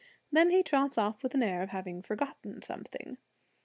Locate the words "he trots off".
0.49-1.21